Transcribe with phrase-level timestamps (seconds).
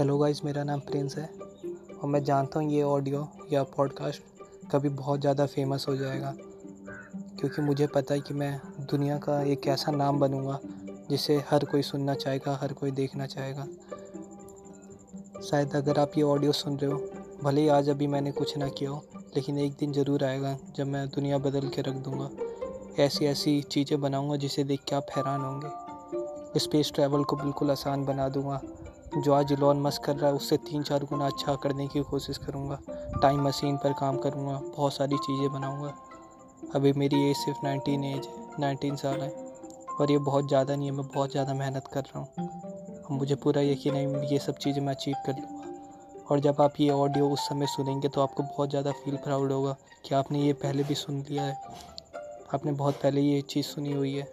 [0.00, 1.24] Hello guys मेरा नाम Prince है
[2.02, 4.22] और मैं जानता हूँ ये ऑडियो या पॉडकास्ट
[4.72, 6.32] कभी बहुत ज़्यादा फ़ेमस हो जाएगा
[7.40, 8.60] क्योंकि मुझे पता है कि मैं
[8.90, 10.58] दुनिया का एक ऐसा नाम बनूँगा
[11.10, 13.66] जिसे हर कोई सुनना चाहेगा, हर कोई देखना चाहेगा।
[15.42, 16.98] शायद अगर आप ये ऑडियो सुन रहे हो,
[17.42, 19.04] भले ही आज अभी मैंने कुछ ना किया हो,
[19.36, 22.30] लेकिन एक दिन ज़रूर आएगा जब मैं दुनिया बदल के रख दूँगा।
[23.02, 28.04] ऐसी ऐसी चीज़ें बनाऊँगा जिसे देख के आप हैरान होंगे। स्पेस ट्रैवल को बिल्कुल आसान
[28.04, 28.60] बना दूँगा।
[29.12, 32.38] जो आज इलॉन मस्क कर रहा है, उससे तीन चार गुना अच्छा करने की कोशिश
[32.38, 32.78] करूँगा।
[33.22, 35.92] टाइम मशीन पर काम करूँगा, बहुत सारी चीज़ें बनाऊँगा।
[36.74, 39.30] अभी मेरी एज सिर्फ़ नाइनटीन एज है नाइनटीन साल है।
[40.00, 43.62] और ये बहुत ज़्यादा नहीं है, मैं बहुत ज़्यादा मेहनत कर रहा हूँ। मुझे पूरा
[43.62, 47.48] यकीन है, ये सब चीज़ें मैं अचीव कर लूँगा। और जब आप ये ऑडियो उस
[47.48, 51.24] समय सुनेंगे तो आपको बहुत ज़्यादा फील प्राउड होगा कि आपने ये पहले भी सुन
[51.30, 51.56] लिया है।
[52.54, 54.28] आपने बहुत पहले ये चीज़ सुनी हुई है।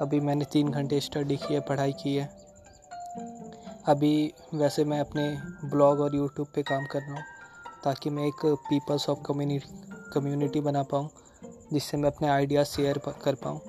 [0.00, 2.28] अभी मैंने तीन घंटे स्टडी की है पढ़ाई की है।
[3.88, 5.22] अभी वैसे मैं अपने
[5.70, 7.22] ब्लॉग और यूट्यूब पे काम कर रहा हूँ,
[7.84, 11.08] ताकि मैं एक पीपल्स ऑफ़ कम्युनिटी कम्युनिटी बना पाऊँ,
[11.72, 13.60] जिससे मैं अपने आइडियाज़ शेयर कर पाऊँ।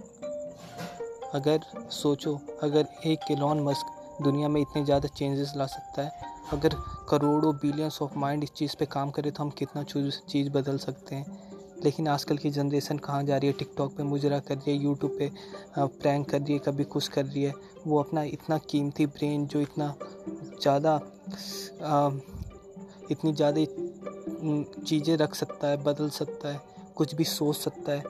[1.34, 1.60] अगर
[1.92, 6.12] सोचो, अगर एक एलॉन मस्क दुनिया में इतने ज़्यादा चेंजेस ला सकता है,
[6.54, 6.76] अगर
[7.10, 11.16] करोड़ों बिलियंस ऑफ़ माइंड इस चीज़ पे काम करे तो हम कितना चीज़ बदल सकते
[11.16, 11.49] हैं।
[11.84, 13.54] लेकिन आजकल की जनरेशन कहाँ जा रही है?
[13.54, 15.32] टिकटॉक पे मुजरा कर रही है यूट्यूब पे
[15.78, 17.54] प्रैंक कर रही है, कभी कुछ कर रही है।
[17.88, 19.94] वो अपना इतना कीमती ब्रेन जो इतना
[20.62, 21.00] ज़्यादा
[23.12, 23.66] इतनी ज़्यादा
[24.84, 26.62] चीज़ें रख सकता है, बदल सकता है,
[26.96, 28.04] कुछ भी सोच सकता है,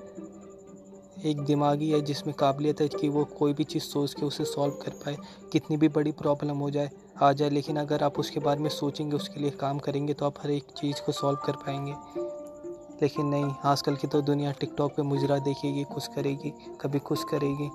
[1.26, 4.74] एक दिमागी है जिसमें काबिलियत है कि वो कोई भी चीज़ सोच के उसे सॉल्व
[4.84, 5.16] कर पाए,
[5.52, 6.90] कितनी भी बड़ी प्रॉब्लम हो जाए,
[7.22, 10.44] आ जाए। लेकिन अगर आप उसके बारे में सोचेंगे, उसके लिए काम करेंगे तो आप
[10.44, 11.94] हर एक चीज़ को सॉल्व कर पाएँगे।
[13.02, 17.70] लेकिन नहीं, आजकल की तो दुनिया टिकटॉक पे मुजरा देखेगी कुछ करेगी, कभी कुछ करेगी।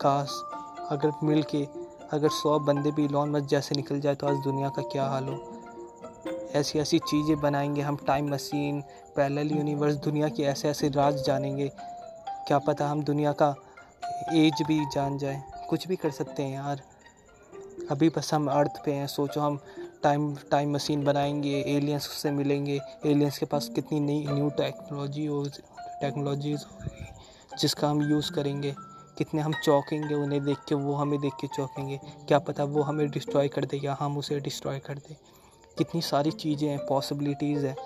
[0.00, 0.30] काश,
[0.90, 1.62] अगर मिल के
[2.12, 5.28] अगर सौ बंदे भी लॉन मत जैसे निकल जाए तो आज दुनिया का क्या हाल
[5.28, 5.38] हो?
[6.54, 8.80] ऐसी ऐसी चीज़ें बनाएँगे हम टाइम मशीन
[9.16, 11.68] पैरेलल यूनिवर्स दुनिया के ऐसे ऐसे राज जानेंगे।
[12.46, 13.54] क्या पता हम दुनिया का
[14.32, 16.82] एज भी जान जाए। कुछ भी कर सकते हैं यार।
[17.90, 19.60] अभी बस हम अर्थ पे हैं, सोचो हम
[20.02, 25.46] टाइम टाइम मशीन बनाएँगे एलियंस से मिलेंगे। एलियंस के पास कितनी नई न्यू टेक्नोलॉजी हो
[25.78, 26.60] टेक्नोलॉजीज़
[27.58, 28.74] जिसका हम यूज़ करेंगे।
[29.18, 33.10] कितने हम चौंकेंगे उन्हें देख के, वो हमें देख के चौंकेंगे। क्या पता वो हमें
[33.10, 35.16] डिस्ट्रॉय कर दे या हम उसे डिस्ट्रॉय कर दें।
[35.78, 37.76] कितनी सारी चीज़ें हैं पॉसिबिलिटीज़ है।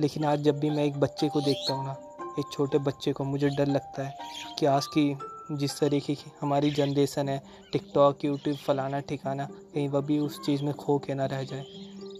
[0.00, 1.96] लेकिन आज जब भी मैं एक बच्चे को देखता हूँ ना,
[2.38, 4.18] एक छोटे बच्चे को मुझे डर लगता है
[4.58, 5.18] कि आज की
[5.52, 7.42] जिस तरीके की हमारी जनरेशन है
[7.72, 9.44] टिकटॉक यूट्यूब फलाना ठिकाना
[9.74, 11.64] कहीं वह भी उस चीज़ में खो के ना रह जाए।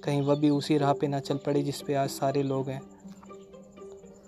[0.04, 2.82] कहीं वह भी उसी राह पे ना चल पड़े जिस पे आज सारे लोग हैं।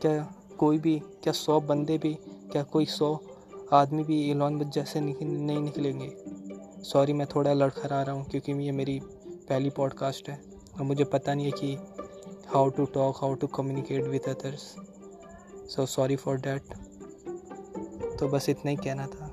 [0.00, 2.15] क्या कोई भी क्या सौ बंदे भी
[2.53, 3.19] क्या कोई सौ
[3.72, 6.12] आदमी भी एलॉन बस जैसे निकल, नहीं निकलेंगे?
[6.82, 9.00] सॉरी मैं थोड़ा लड़खड़ा रहा हूँ क्योंकि ये मेरी
[9.49, 10.43] पहली पॉडकास्ट है
[10.75, 11.75] और मुझे पता नहीं है कि
[12.47, 14.75] how to talk how to communicate with others
[15.71, 16.83] so sorry for that
[18.20, 19.30] तो बस इतना ही कहना था।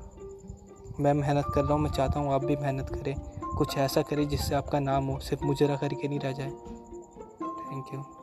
[0.99, 3.15] मैं मेहनत कर रहा हूँ, मैं चाहता हूँ आप भी मेहनत करें।
[3.57, 6.51] कुछ ऐसा करें जिससे आपका नाम हो, सिर्फ़ मुझे करके नहीं रह जाए।
[7.71, 8.20] Thank you